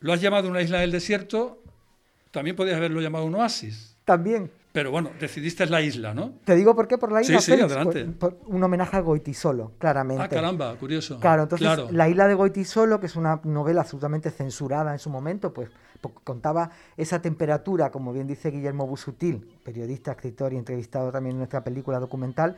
lo 0.00 0.12
has 0.12 0.20
llamado 0.20 0.48
una 0.48 0.60
isla 0.60 0.80
del 0.80 0.90
desierto, 0.90 1.58
también 2.30 2.56
podías 2.56 2.76
haberlo 2.76 3.00
llamado 3.00 3.24
un 3.24 3.36
oasis. 3.36 3.96
También. 4.04 4.50
Pero 4.72 4.90
bueno, 4.90 5.10
decidiste 5.20 5.64
la 5.66 5.80
isla, 5.80 6.14
¿no? 6.14 6.32
Te 6.44 6.56
digo 6.56 6.74
por 6.74 6.88
qué, 6.88 6.98
por 6.98 7.12
la 7.12 7.22
isla. 7.22 7.38
Sí, 7.38 7.44
sí, 7.44 7.50
Félix, 7.52 7.72
adelante. 7.72 8.04
Por, 8.06 8.34
por 8.34 8.52
un 8.52 8.62
homenaje 8.62 8.96
a 8.96 9.00
Goitisolo, 9.00 9.70
claramente. 9.78 10.24
Ah, 10.24 10.28
caramba, 10.28 10.74
curioso. 10.74 11.20
Claro, 11.20 11.44
entonces 11.44 11.64
claro. 11.64 11.88
la 11.92 12.08
isla 12.08 12.26
de 12.26 12.34
Goitisolo, 12.34 12.98
que 12.98 13.06
es 13.06 13.14
una 13.14 13.40
novela 13.44 13.82
absolutamente 13.82 14.32
censurada 14.32 14.92
en 14.92 14.98
su 14.98 15.10
momento, 15.10 15.54
pues 15.54 15.70
contaba 16.24 16.70
esa 16.96 17.22
temperatura, 17.22 17.90
como 17.90 18.12
bien 18.12 18.26
dice 18.26 18.50
Guillermo 18.50 18.84
Busutil, 18.86 19.46
periodista, 19.64 20.10
escritor 20.10 20.52
y 20.52 20.56
entrevistado 20.56 21.12
también 21.12 21.34
en 21.34 21.38
nuestra 21.38 21.62
película 21.62 22.00
documental, 22.00 22.56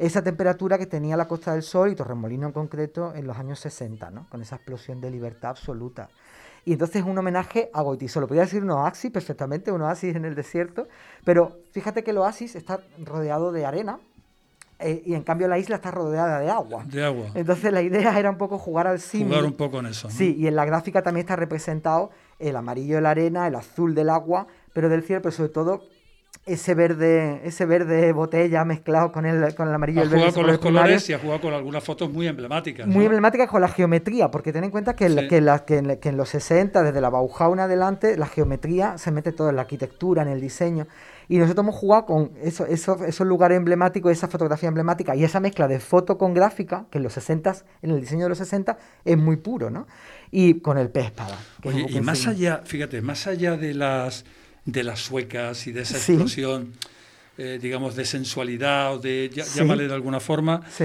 esa 0.00 0.22
temperatura 0.22 0.78
que 0.78 0.86
tenía 0.86 1.14
la 1.14 1.28
Costa 1.28 1.52
del 1.52 1.62
Sol 1.62 1.90
y 1.90 1.94
Torremolino 1.94 2.46
en 2.46 2.52
concreto 2.52 3.14
en 3.14 3.26
los 3.26 3.36
años 3.36 3.60
60, 3.60 4.10
¿no? 4.10 4.26
con 4.30 4.40
esa 4.40 4.56
explosión 4.56 4.98
de 5.00 5.10
libertad 5.10 5.50
absoluta. 5.50 6.08
Y 6.64 6.72
entonces 6.72 7.02
es 7.02 7.06
un 7.06 7.18
homenaje 7.18 7.70
a 7.74 7.82
Goitisolo. 7.82 8.26
Podría 8.26 8.44
decir 8.44 8.62
un 8.62 8.70
oasis 8.70 9.10
perfectamente, 9.10 9.70
un 9.70 9.82
oasis 9.82 10.16
en 10.16 10.24
el 10.24 10.34
desierto, 10.34 10.88
pero 11.24 11.58
fíjate 11.72 12.02
que 12.02 12.12
el 12.12 12.18
oasis 12.18 12.56
está 12.56 12.80
rodeado 12.98 13.52
de 13.52 13.66
arena, 13.66 14.00
eh, 14.78 15.02
y 15.04 15.14
en 15.14 15.22
cambio 15.22 15.46
la 15.48 15.58
isla 15.58 15.76
está 15.76 15.90
rodeada 15.90 16.38
de 16.38 16.48
agua. 16.48 16.84
De 16.86 17.04
agua. 17.04 17.26
Entonces 17.34 17.70
la 17.70 17.82
idea 17.82 18.18
era 18.18 18.30
un 18.30 18.38
poco 18.38 18.56
jugar 18.56 18.86
al 18.86 19.00
símil. 19.00 19.28
Jugar 19.28 19.44
un 19.44 19.52
poco 19.52 19.80
en 19.80 19.86
eso. 19.86 20.08
¿no? 20.08 20.14
Sí, 20.14 20.34
y 20.38 20.46
en 20.46 20.56
la 20.56 20.64
gráfica 20.64 21.02
también 21.02 21.24
está 21.24 21.36
representado 21.36 22.10
el 22.38 22.56
amarillo 22.56 22.94
de 22.94 23.02
la 23.02 23.10
arena, 23.10 23.46
el 23.46 23.54
azul 23.54 23.94
del 23.94 24.08
agua, 24.08 24.46
pero 24.72 24.88
del 24.88 25.02
cielo, 25.02 25.20
pero 25.20 25.32
sobre 25.32 25.50
todo 25.50 25.82
ese 26.46 26.74
verde, 26.74 27.42
ese 27.44 27.66
verde 27.66 28.12
botella 28.12 28.64
mezclado 28.64 29.12
con 29.12 29.26
el, 29.26 29.54
con 29.54 29.68
el 29.68 29.74
amarillo 29.74 30.00
ha 30.00 30.04
el 30.04 30.08
verde. 30.08 30.32
con 30.32 30.46
los 30.46 30.58
colores 30.58 31.08
y 31.08 31.12
ha 31.12 31.18
jugado 31.18 31.40
con 31.40 31.52
algunas 31.54 31.84
fotos 31.84 32.10
muy 32.10 32.26
emblemáticas. 32.26 32.86
Muy 32.86 32.96
¿no? 32.96 33.02
emblemáticas 33.02 33.48
con 33.48 33.60
la 33.60 33.68
geometría, 33.68 34.30
porque 34.30 34.52
ten 34.52 34.64
en 34.64 34.70
cuenta 34.70 34.96
que, 34.96 35.08
sí. 35.08 35.28
que, 35.28 35.40
la, 35.40 35.64
que, 35.64 35.76
en, 35.76 35.96
que, 35.98 36.08
en, 36.08 36.16
los 36.16 36.30
60, 36.30 36.82
desde 36.82 37.00
la 37.00 37.10
Bauhaus 37.10 37.52
en 37.52 37.60
adelante, 37.60 38.16
la 38.16 38.26
geometría 38.26 38.96
se 38.98 39.10
mete 39.12 39.32
todo 39.32 39.50
en 39.50 39.56
la 39.56 39.62
arquitectura, 39.62 40.22
en 40.22 40.28
el 40.28 40.40
diseño. 40.40 40.86
Y 41.28 41.38
nosotros 41.38 41.62
hemos 41.62 41.76
jugado 41.76 42.06
con 42.06 42.32
eso, 42.42 42.66
eso- 42.66 43.04
esos 43.04 43.24
lugares 43.26 43.56
emblemáticos, 43.56 44.10
esa 44.10 44.26
fotografía 44.26 44.68
emblemática 44.68 45.14
y 45.14 45.22
esa 45.22 45.38
mezcla 45.38 45.68
de 45.68 45.78
foto 45.78 46.18
con 46.18 46.34
gráfica, 46.34 46.86
que 46.90 46.98
en 46.98 47.04
los 47.04 47.12
60, 47.12 47.54
en 47.82 47.90
el 47.90 48.00
diseño 48.00 48.24
de 48.24 48.30
los 48.30 48.38
60, 48.38 48.78
es 49.04 49.16
muy 49.16 49.36
puro, 49.36 49.70
¿no? 49.70 49.86
Y 50.32 50.60
con 50.60 50.78
el 50.78 50.88
pez 50.90 51.04
espada. 51.06 51.38
Oye, 51.64 51.86
y 51.88 52.00
más 52.00 52.26
allá, 52.26 52.62
fíjate, 52.64 53.00
más 53.02 53.26
allá 53.28 53.56
de 53.56 53.74
las 53.74 54.24
de 54.72 54.84
las 54.84 55.00
suecas 55.00 55.66
y 55.66 55.72
de 55.72 55.82
esa 55.82 55.98
Sí. 55.98 56.12
explosión, 56.12 56.72
eh, 57.38 57.58
digamos, 57.60 57.96
de 57.96 58.04
sensualidad 58.04 58.94
o 58.94 58.98
de, 58.98 59.30
ya- 59.32 59.44
Sí. 59.44 59.58
llámale 59.58 59.88
de 59.88 59.94
alguna 59.94 60.20
forma, 60.20 60.62
Sí, 60.70 60.84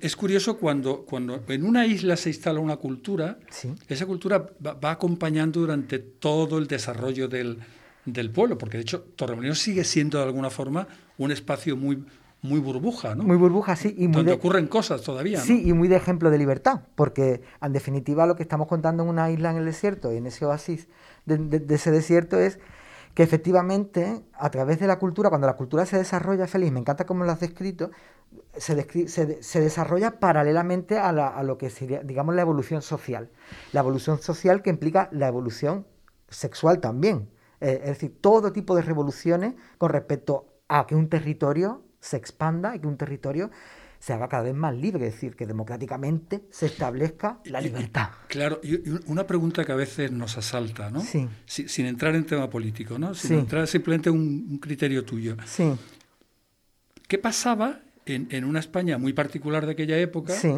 es 0.00 0.16
curioso 0.16 0.56
cuando, 0.58 1.02
cuando 1.04 1.42
en 1.48 1.64
una 1.64 1.86
isla 1.86 2.16
se 2.16 2.30
instala 2.30 2.60
una 2.60 2.76
cultura, 2.76 3.38
sí. 3.50 3.72
esa 3.88 4.06
cultura 4.06 4.46
va, 4.64 4.72
va 4.74 4.90
acompañando 4.92 5.60
durante 5.60 5.98
todo 5.98 6.58
el 6.58 6.66
desarrollo 6.66 7.28
del, 7.28 7.58
del 8.04 8.30
pueblo, 8.30 8.56
porque 8.58 8.78
de 8.78 8.82
hecho 8.82 9.02
Torremolinos 9.16 9.58
sigue 9.58 9.84
siendo 9.84 10.18
de 10.18 10.24
alguna 10.24 10.50
forma 10.50 10.86
un 11.18 11.30
espacio 11.30 11.76
muy, 11.76 12.04
muy 12.42 12.60
burbuja, 12.60 13.14
¿no? 13.14 13.24
Muy 13.24 13.36
burbuja, 13.36 13.74
sí. 13.76 13.94
Y 13.98 14.06
muy 14.08 14.16
donde 14.18 14.32
de- 14.32 14.36
ocurren 14.38 14.66
cosas 14.68 15.02
todavía, 15.02 15.38
¿no? 15.38 15.44
Sí, 15.44 15.62
y 15.66 15.72
muy 15.72 15.88
de 15.88 15.96
ejemplo 15.96 16.30
de 16.30 16.38
libertad, 16.38 16.80
porque 16.94 17.42
en 17.60 17.72
definitiva 17.72 18.26
lo 18.26 18.36
que 18.36 18.42
estamos 18.44 18.68
contando 18.68 19.02
en 19.02 19.08
una 19.08 19.30
isla 19.30 19.50
en 19.50 19.56
el 19.56 19.64
desierto 19.64 20.12
y 20.12 20.16
en 20.18 20.26
ese 20.26 20.44
oasis 20.46 20.86
de, 21.26 21.38
de- 21.38 21.58
de 21.60 21.74
ese 21.74 21.90
desierto 21.90 22.38
es 22.38 22.58
que 23.16 23.22
efectivamente 23.22 24.26
a 24.34 24.50
través 24.50 24.78
de 24.78 24.86
la 24.86 24.98
cultura, 24.98 25.30
cuando 25.30 25.46
la 25.46 25.56
cultura 25.56 25.86
se 25.86 25.96
desarrolla 25.96 26.46
feliz, 26.46 26.70
me 26.70 26.80
encanta 26.80 27.06
cómo 27.06 27.24
lo 27.24 27.32
has 27.32 27.40
descrito, 27.40 27.90
se, 28.58 29.08
se, 29.08 29.24
de- 29.26 29.42
se 29.42 29.60
desarrolla 29.60 30.20
paralelamente 30.20 30.98
a, 30.98 31.12
la- 31.12 31.28
a 31.28 31.42
lo 31.42 31.56
que 31.56 31.70
sería, 31.70 32.00
digamos, 32.02 32.34
la 32.34 32.42
evolución 32.42 32.82
social. 32.82 33.30
La 33.72 33.80
evolución 33.80 34.18
social 34.20 34.60
que 34.62 34.68
implica 34.68 35.08
la 35.12 35.28
evolución 35.28 35.86
sexual 36.28 36.78
también. 36.80 37.30
Eh, 37.62 37.80
es 37.84 37.88
decir, 37.88 38.20
todo 38.20 38.52
tipo 38.52 38.76
de 38.76 38.82
revoluciones 38.82 39.54
con 39.78 39.88
respecto 39.90 40.46
a 40.68 40.86
que 40.86 40.94
un 40.94 41.08
territorio 41.08 41.84
se 42.00 42.18
expanda 42.18 42.76
y 42.76 42.80
que 42.80 42.86
un 42.86 42.98
territorio 42.98 43.50
se 43.98 44.12
haga 44.12 44.28
cada 44.28 44.42
vez 44.44 44.54
más 44.54 44.74
libre, 44.74 45.06
es 45.08 45.14
decir, 45.14 45.34
que 45.36 45.46
democráticamente 45.46 46.42
se 46.50 46.66
establezca 46.66 47.40
la 47.44 47.60
libertad. 47.60 48.08
Claro, 48.28 48.60
y 48.62 48.78
una 49.10 49.26
pregunta 49.26 49.64
que 49.64 49.72
a 49.72 49.76
veces 49.76 50.12
nos 50.12 50.36
asalta, 50.38 50.90
¿no? 50.90 51.00
Sí. 51.00 51.28
Si- 51.46 51.68
sin 51.68 51.86
entrar 51.86 52.14
en 52.14 52.24
tema 52.26 52.48
político, 52.50 52.98
¿no? 52.98 53.14
Sin 53.14 53.28
Sí. 53.30 53.34
entrar 53.34 53.66
simplemente 53.66 54.08
en 54.10 54.16
un, 54.16 54.46
un 54.50 54.58
criterio 54.58 55.04
tuyo. 55.04 55.36
Sí, 55.46 55.72
¿Qué 57.08 57.18
pasaba 57.18 57.80
en, 58.04 58.28
en 58.30 58.44
una 58.44 58.58
España 58.60 58.98
muy 58.98 59.12
particular 59.12 59.64
de 59.66 59.72
aquella 59.72 59.98
época 59.98 60.32
sí. 60.34 60.52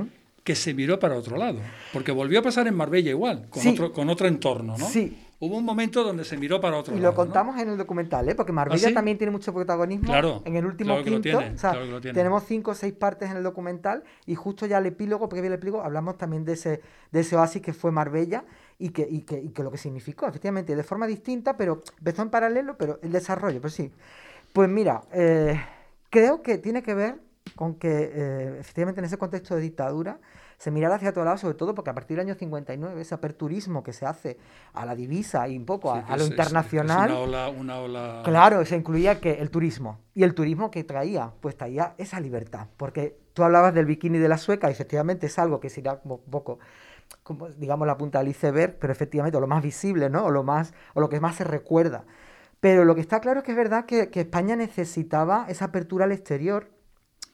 que 0.44 0.54
se 0.54 0.72
miró 0.74 0.98
para 0.98 1.14
otro 1.16 1.36
lado? 1.36 1.60
Porque 1.92 2.10
volvió 2.12 2.38
a 2.40 2.42
pasar 2.42 2.66
en 2.66 2.74
Marbella 2.74 3.10
igual, 3.10 3.48
con, 3.50 3.62
Sí. 3.62 3.68
otro, 3.70 3.92
con 3.92 4.08
otro 4.08 4.26
entorno, 4.28 4.76
¿no? 4.78 4.88
Sí. 4.88 5.16
Hubo 5.40 5.56
un 5.56 5.64
momento 5.64 6.02
donde 6.02 6.24
se 6.24 6.36
miró 6.36 6.60
para 6.60 6.76
otro 6.78 6.94
Y 6.96 6.98
lado. 6.98 7.10
lo 7.12 7.16
contamos 7.16 7.56
en 7.60 7.68
el 7.68 7.76
documental, 7.78 8.28
¿eh? 8.28 8.34
porque 8.34 8.50
Marbella 8.50 8.86
¿Ah, 8.86 8.88
sí? 8.88 8.94
también 8.94 9.18
tiene 9.18 9.30
mucho 9.30 9.54
protagonismo 9.54 10.06
Claro, 10.08 10.42
en 10.44 10.56
el 10.56 10.66
último 10.66 10.88
claro 10.90 11.04
que 11.04 11.10
lo 11.10 11.20
quinto. 11.20 11.38
tiene, 11.38 11.54
o 11.54 11.58
sea, 11.58 11.70
claro 11.70 11.86
que 11.86 11.92
lo 11.92 12.00
tiene. 12.00 12.14
tenemos 12.18 12.42
cinco 12.44 12.72
o 12.72 12.74
seis 12.74 12.92
partes 12.92 13.30
en 13.30 13.36
el 13.36 13.44
documental 13.44 14.02
y 14.26 14.34
justo 14.34 14.66
ya 14.66 14.78
el 14.78 14.86
epílogo, 14.86 15.28
previo 15.28 15.48
al 15.48 15.54
epílogo, 15.54 15.80
hablamos 15.82 16.18
también 16.18 16.44
de 16.44 16.54
ese, 16.54 16.80
de 17.12 17.20
ese 17.20 17.36
oasis 17.36 17.62
que 17.62 17.72
fue 17.72 17.92
Marbella 17.92 18.44
y 18.80 18.88
que, 18.88 19.06
y, 19.08 19.20
que, 19.22 19.38
y 19.40 19.50
que 19.50 19.62
lo 19.62 19.70
que 19.70 19.78
significó, 19.78 20.26
efectivamente, 20.26 20.74
de 20.74 20.82
forma 20.82 21.06
distinta, 21.06 21.56
pero 21.56 21.82
empezó 21.98 22.22
en 22.22 22.30
paralelo, 22.30 22.76
pero 22.76 22.98
el 23.02 23.12
desarrollo, 23.12 23.60
pues 23.60 23.74
sí. 23.74 23.92
Pues 24.52 24.68
mira, 24.68 25.02
eh, 25.12 25.60
creo 26.10 26.42
que 26.42 26.58
tiene 26.58 26.82
que 26.82 26.94
ver 26.94 27.20
con 27.56 27.74
que 27.74 28.10
eh, 28.14 28.56
efectivamente 28.60 29.00
en 29.00 29.04
ese 29.04 29.18
contexto 29.18 29.54
de 29.54 29.60
dictadura 29.62 30.18
se 30.58 30.70
mirara 30.72 30.96
hacia 30.96 31.10
otro 31.10 31.24
lado, 31.24 31.36
sobre 31.38 31.54
todo 31.54 31.74
porque 31.74 31.90
a 31.90 31.94
partir 31.94 32.16
del 32.16 32.26
año 32.26 32.34
59 32.34 33.00
ese 33.00 33.14
aperturismo 33.14 33.82
que 33.84 33.92
se 33.92 34.06
hace 34.06 34.38
a 34.72 34.84
la 34.84 34.94
divisa 34.96 35.46
y 35.48 35.56
un 35.56 35.64
poco 35.64 35.94
Sí, 35.94 36.00
a, 36.08 36.16
lo 36.16 36.24
es- 36.24 36.30
internacional. 36.30 37.10
Es 37.10 37.16
una 37.16 37.20
ola, 37.20 37.48
una 37.48 37.78
ola- 37.78 38.22
Claro, 38.24 38.64
se 38.64 38.74
incluía 38.76 39.20
que 39.20 39.34
el 39.34 39.50
turismo. 39.50 40.00
¿Y 40.14 40.24
el 40.24 40.34
turismo 40.34 40.70
que 40.70 40.82
traía? 40.82 41.32
Pues 41.40 41.56
traía 41.56 41.94
esa 41.98 42.18
libertad. 42.18 42.66
Porque 42.76 43.16
tú 43.34 43.44
hablabas 43.44 43.72
del 43.72 43.86
bikini 43.86 44.18
de 44.18 44.28
la 44.28 44.36
sueca, 44.38 44.68
y 44.68 44.72
efectivamente 44.72 45.26
es 45.26 45.38
algo 45.38 45.60
que 45.60 45.70
será 45.70 46.00
como 46.00 46.16
un 46.16 46.30
poco, 46.30 46.58
como, 47.22 47.48
digamos, 47.50 47.86
la 47.86 47.96
punta 47.96 48.18
del 48.18 48.28
iceberg, 48.28 48.78
pero 48.80 48.92
efectivamente, 48.92 49.36
o 49.36 49.40
lo 49.40 49.46
más 49.46 49.62
visible, 49.62 50.10
¿no? 50.10 50.24
O 50.24 50.30
lo, 50.32 50.42
más, 50.42 50.74
o 50.94 51.00
lo 51.00 51.08
que 51.08 51.20
más 51.20 51.36
se 51.36 51.44
recuerda. 51.44 52.04
Pero 52.58 52.84
lo 52.84 52.96
que 52.96 53.00
está 53.00 53.20
claro 53.20 53.38
es 53.38 53.44
que 53.44 53.52
es 53.52 53.56
verdad 53.56 53.84
que, 53.86 54.10
que 54.10 54.22
España 54.22 54.56
necesitaba 54.56 55.46
esa 55.48 55.66
apertura 55.66 56.06
al 56.06 56.10
exterior 56.12 56.68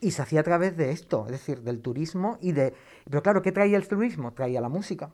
y 0.05 0.11
se 0.11 0.23
hacía 0.23 0.41
a 0.41 0.43
través 0.43 0.77
de 0.77 0.91
esto, 0.91 1.25
es 1.27 1.33
decir, 1.33 1.63
del 1.63 1.81
turismo 1.81 2.39
y 2.41 2.53
de... 2.53 2.75
Pero 3.09 3.23
claro, 3.23 3.41
¿qué 3.41 3.53
traía 3.53 3.79
el 3.79 3.89
turismo? 3.89 4.33
Traía 4.33 4.61
la 4.61 4.69
música, 4.69 5.11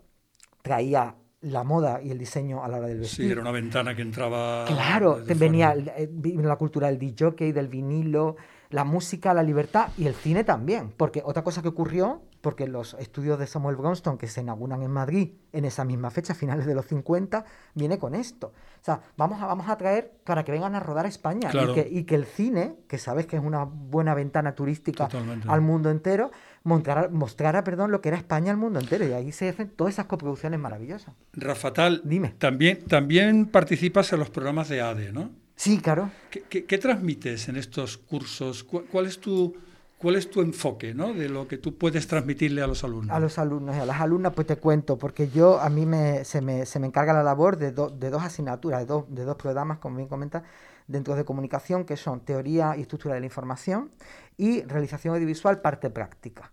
traía 0.62 1.14
la 1.42 1.62
moda 1.64 2.02
y 2.02 2.10
el 2.10 2.18
diseño 2.18 2.64
a 2.64 2.68
la 2.68 2.78
hora 2.78 2.88
del 2.88 2.98
vestir. 2.98 3.26
Sí, 3.26 3.32
era 3.32 3.40
una 3.40 3.52
ventana 3.52 3.94
que 3.94 4.02
entraba. 4.02 4.64
Claro, 4.66 5.20
venía 5.36 5.74
eh, 5.96 6.08
vino 6.10 6.48
la 6.48 6.56
cultura 6.56 6.88
del 6.88 6.98
DJ, 6.98 7.52
del 7.52 7.68
vinilo, 7.68 8.36
la 8.70 8.84
música, 8.84 9.32
la 9.32 9.42
libertad 9.42 9.88
y 9.96 10.06
el 10.06 10.14
cine 10.14 10.44
también. 10.44 10.92
Porque 10.96 11.22
otra 11.24 11.44
cosa 11.44 11.62
que 11.62 11.68
ocurrió, 11.68 12.22
porque 12.40 12.66
los 12.66 12.94
estudios 12.94 13.38
de 13.38 13.46
Samuel 13.46 13.76
Bronston 13.76 14.16
que 14.18 14.26
se 14.26 14.40
inauguran 14.40 14.82
en 14.82 14.90
Madrid 14.90 15.32
en 15.52 15.64
esa 15.64 15.84
misma 15.84 16.10
fecha, 16.10 16.34
finales 16.34 16.66
de 16.66 16.74
los 16.74 16.86
50, 16.86 17.44
viene 17.74 17.98
con 17.98 18.14
esto. 18.14 18.48
O 18.80 18.84
sea, 18.84 19.00
vamos 19.16 19.42
a, 19.42 19.46
vamos 19.46 19.68
a 19.68 19.76
traer 19.76 20.10
para 20.24 20.42
que 20.44 20.52
vengan 20.52 20.74
a 20.74 20.80
rodar 20.80 21.04
a 21.04 21.08
España 21.08 21.50
Claro. 21.50 21.72
y, 21.72 21.74
que, 21.74 21.88
y 21.90 22.04
que 22.04 22.14
el 22.14 22.24
cine, 22.24 22.76
que 22.88 22.96
sabes 22.98 23.26
que 23.26 23.36
es 23.36 23.42
una 23.42 23.64
buena 23.64 24.14
ventana 24.14 24.54
turística 24.54 25.06
Totalmente. 25.08 25.48
al 25.50 25.60
mundo 25.60 25.90
entero, 25.90 26.30
mostrara, 26.64 27.08
mostrara 27.10 27.62
perdón, 27.62 27.90
lo 27.90 28.00
que 28.00 28.08
era 28.08 28.16
España 28.16 28.50
al 28.52 28.56
mundo 28.56 28.80
entero. 28.80 29.06
Y 29.06 29.12
ahí 29.12 29.32
se 29.32 29.48
hacen 29.50 29.68
todas 29.68 29.94
esas 29.94 30.06
coproducciones 30.06 30.58
maravillosas. 30.58 31.14
Rafatal, 31.34 32.00
Dime. 32.04 32.34
También, 32.38 32.84
también 32.86 33.46
participas 33.46 34.12
en 34.12 34.18
los 34.20 34.30
programas 34.30 34.68
de 34.68 34.80
ADE, 34.80 35.12
¿no? 35.12 35.30
Sí, 35.56 35.78
claro. 35.78 36.10
¿Qué, 36.30 36.42
qué- 36.48 36.64
qué 36.64 36.78
transmites 36.78 37.48
en 37.50 37.56
estos 37.56 37.98
cursos? 37.98 38.64
¿Cuál, 38.64 38.84
cuál 38.84 39.04
es 39.06 39.20
tu, 39.20 39.54
¿Cuál 40.00 40.16
es 40.16 40.30
tu 40.30 40.40
enfoque 40.40 40.94
¿no? 40.94 41.12
de 41.12 41.28
lo 41.28 41.46
que 41.46 41.58
tú 41.58 41.76
puedes 41.76 42.06
transmitirle 42.06 42.62
a 42.62 42.66
los 42.66 42.84
alumnos? 42.84 43.14
A 43.14 43.20
los 43.20 43.38
alumnos 43.38 43.76
y 43.76 43.80
a 43.80 43.84
las 43.84 44.00
alumnas, 44.00 44.32
pues 44.34 44.46
te 44.46 44.56
cuento, 44.56 44.96
porque 44.96 45.28
yo, 45.28 45.60
a 45.60 45.68
mí 45.68 45.84
me, 45.84 46.24
se, 46.24 46.40
me, 46.40 46.64
se 46.64 46.78
me 46.80 46.86
encarga 46.86 47.12
la 47.12 47.22
labor 47.22 47.58
de, 47.58 47.70
do- 47.72 47.90
de 47.90 48.08
dos 48.08 48.22
asignaturas, 48.22 48.80
de, 48.80 48.86
dos- 48.86 49.04
de 49.08 49.24
dos 49.24 49.36
programas, 49.36 49.78
como 49.78 49.96
bien 49.96 50.08
comentas, 50.08 50.42
dentro 50.86 51.16
de 51.16 51.24
comunicación, 51.26 51.84
que 51.84 51.98
son 51.98 52.20
teoría 52.20 52.76
y 52.78 52.80
estructura 52.80 53.14
de 53.14 53.20
la 53.20 53.26
información 53.26 53.90
y 54.38 54.62
realización 54.62 55.14
audiovisual, 55.14 55.60
parte 55.60 55.90
práctica. 55.90 56.50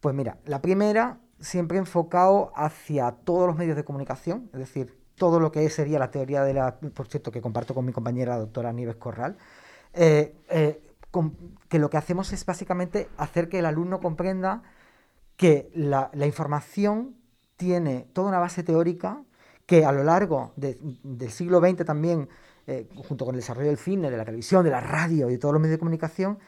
Pues 0.00 0.14
mira, 0.14 0.38
la 0.44 0.60
primera, 0.60 1.18
siempre 1.40 1.78
enfocado 1.78 2.52
hacia 2.54 3.12
todos 3.12 3.46
los 3.46 3.56
medios 3.56 3.76
de 3.76 3.84
comunicación, 3.84 4.50
es 4.52 4.58
decir, 4.60 4.98
todo 5.16 5.40
lo 5.40 5.52
que 5.52 5.68
sería 5.70 5.98
la 5.98 6.10
teoría 6.10 6.42
de 6.44 6.54
la, 6.54 6.76
por 6.76 7.06
cierto, 7.08 7.30
que 7.32 7.40
comparto 7.40 7.74
con 7.74 7.84
mi 7.86 7.92
compañera 7.92 8.36
doctora 8.36 8.72
Nieves 8.72 8.96
Corral, 8.96 9.36
eh, 9.94 10.34
eh, 10.50 10.80
que 11.68 11.78
lo 11.78 11.90
que 11.90 11.96
hacemos 11.96 12.32
es 12.32 12.44
básicamente 12.46 13.08
hacer 13.16 13.48
que 13.48 13.58
el 13.60 13.66
alumno 13.66 14.00
comprenda 14.00 14.62
que 15.36 15.70
la, 15.74 16.10
la 16.14 16.26
información 16.26 17.14
tiene 17.56 18.06
toda 18.12 18.28
una 18.28 18.38
base 18.38 18.62
teórica 18.62 19.22
que 19.66 19.84
a 19.84 19.92
lo 19.92 20.04
largo 20.04 20.52
de- 20.56 20.78
del 21.02 21.30
siglo 21.30 21.60
XX 21.60 21.84
también, 21.84 22.28
eh, 22.66 22.88
junto 23.08 23.24
con 23.24 23.34
el 23.34 23.40
desarrollo 23.40 23.68
del 23.68 23.78
cine, 23.78 24.10
de 24.10 24.16
la 24.16 24.24
televisión, 24.24 24.64
de 24.64 24.70
la 24.70 24.80
radio 24.80 25.28
y 25.28 25.32
de 25.32 25.38
todos 25.38 25.52
los 25.54 25.60
medios 25.60 25.74
de 25.76 25.78
comunicación, 25.78 26.38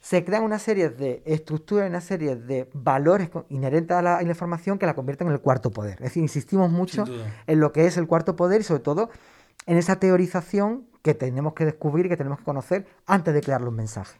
se 0.00 0.22
crean 0.24 0.42
una 0.44 0.58
serie 0.58 0.90
de 0.90 1.22
estructuras, 1.24 1.88
una 1.88 2.02
serie 2.02 2.36
de 2.36 2.68
valores 2.74 3.30
inherentes 3.48 3.96
a 3.96 4.02
la, 4.02 4.18
a 4.18 4.22
la 4.22 4.28
información 4.28 4.78
que 4.78 4.84
la 4.86 4.94
convierten 4.94 5.28
en 5.28 5.32
el 5.32 5.40
cuarto 5.40 5.70
poder. 5.70 5.94
Es 5.94 6.00
decir, 6.10 6.22
insistimos 6.22 6.70
mucho 6.70 7.04
en 7.46 7.60
lo 7.60 7.72
que 7.72 7.86
es 7.86 7.96
el 7.96 8.06
cuarto 8.06 8.36
poder 8.36 8.60
y 8.60 8.64
sobre 8.64 8.82
todo 8.82 9.08
en 9.66 9.78
esa 9.78 9.96
teorización 9.98 10.84
que 11.04 11.12
tenemos 11.12 11.52
que 11.52 11.66
descubrir, 11.66 12.08
que 12.08 12.16
tenemos 12.16 12.38
que 12.38 12.44
conocer 12.44 12.86
antes 13.06 13.34
de 13.34 13.42
crear 13.42 13.60
los 13.60 13.74
mensajes. 13.74 14.16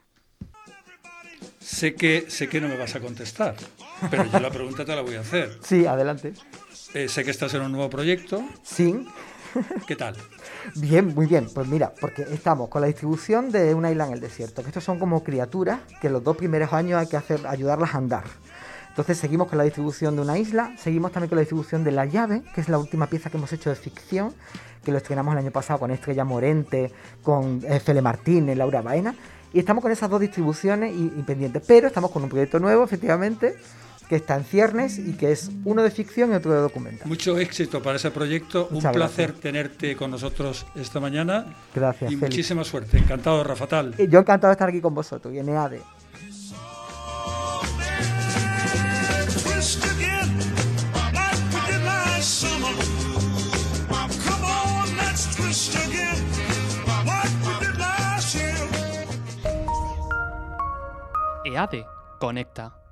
Sé 1.58 1.94
que, 1.94 2.26
sé 2.28 2.46
que 2.46 2.60
no 2.60 2.68
me 2.68 2.76
vas 2.76 2.94
a 2.94 3.00
contestar, 3.00 3.56
pero 4.10 4.24
yo 4.26 4.38
la 4.38 4.50
pregunta 4.50 4.84
te 4.84 4.94
la 4.94 5.00
voy 5.00 5.14
a 5.14 5.20
hacer. 5.20 5.58
Sí, 5.62 5.86
adelante. 5.86 6.34
Eh, 6.92 7.08
sé 7.08 7.24
que 7.24 7.30
estás 7.30 7.54
en 7.54 7.62
un 7.62 7.72
nuevo 7.72 7.88
proyecto. 7.88 8.44
Sí. 8.62 9.08
¿Qué 9.86 9.96
tal? 9.96 10.14
Bien, 10.74 11.14
muy 11.14 11.26
bien. 11.26 11.48
Pues 11.54 11.66
mira, 11.66 11.90
porque 11.98 12.22
estamos 12.22 12.68
con 12.68 12.82
la 12.82 12.86
distribución 12.86 13.50
de 13.50 13.72
una 13.72 13.90
isla 13.90 14.06
en 14.06 14.12
el 14.12 14.20
desierto, 14.20 14.60
que 14.60 14.68
estos 14.68 14.84
son 14.84 14.98
como 14.98 15.24
criaturas 15.24 15.80
que 16.02 16.10
los 16.10 16.22
dos 16.22 16.36
primeros 16.36 16.74
años 16.74 17.00
hay 17.00 17.08
que 17.08 17.16
hacer, 17.16 17.46
ayudarlas 17.46 17.94
a 17.94 17.98
andar. 17.98 18.24
Entonces 18.94 19.18
seguimos 19.18 19.48
con 19.48 19.58
la 19.58 19.64
distribución 19.64 20.14
de 20.14 20.22
una 20.22 20.38
isla, 20.38 20.72
seguimos 20.78 21.10
también 21.10 21.28
con 21.28 21.34
la 21.34 21.40
distribución 21.40 21.82
de 21.82 21.90
La 21.90 22.04
llave, 22.04 22.44
que 22.54 22.60
es 22.60 22.68
la 22.68 22.78
última 22.78 23.08
pieza 23.08 23.28
que 23.28 23.36
hemos 23.38 23.52
hecho 23.52 23.68
de 23.68 23.74
ficción, 23.74 24.32
que 24.84 24.92
lo 24.92 24.98
estrenamos 24.98 25.32
el 25.32 25.38
año 25.38 25.50
pasado 25.50 25.80
con 25.80 25.90
Estrella 25.90 26.24
Morente, 26.24 26.92
con 27.20 27.60
eh, 27.66 27.80
Fele 27.80 28.00
Martínez, 28.00 28.56
Laura 28.56 28.82
Baena, 28.82 29.16
y 29.52 29.58
estamos 29.58 29.82
con 29.82 29.90
esas 29.90 30.08
dos 30.08 30.20
distribuciones 30.20 30.94
y, 30.94 31.06
y 31.06 31.22
pendientes. 31.26 31.64
Pero 31.66 31.88
estamos 31.88 32.12
con 32.12 32.22
un 32.22 32.28
proyecto 32.28 32.60
nuevo, 32.60 32.84
efectivamente, 32.84 33.56
que 34.08 34.14
está 34.14 34.36
en 34.36 34.44
ciernes 34.44 34.98
y 34.98 35.14
que 35.14 35.32
es 35.32 35.50
uno 35.64 35.82
de 35.82 35.90
ficción 35.90 36.30
y 36.30 36.34
otro 36.34 36.52
de 36.52 36.60
documental. 36.60 37.08
Mucho 37.08 37.36
éxito 37.38 37.82
para 37.82 37.96
ese 37.96 38.12
proyecto. 38.12 38.68
Muchas 38.70 38.90
un 38.90 38.94
placer 38.94 39.26
gracias. 39.32 39.42
tenerte 39.42 39.96
con 39.96 40.12
nosotros 40.12 40.66
esta 40.76 41.00
mañana. 41.00 41.46
Gracias, 41.74 42.12
Y 42.12 42.16
muchísima 42.16 42.62
suerte. 42.62 42.98
Encantado, 42.98 43.42
Rafatal. 43.42 43.96
Yo 43.96 44.20
encantado 44.20 44.50
de 44.50 44.52
estar 44.52 44.68
aquí 44.68 44.80
con 44.80 44.94
vosotros 44.94 45.34
y 45.34 45.38
en 45.38 45.48
EADE. 45.48 45.82
EADE 61.54 61.86
Conecta. 62.18 62.83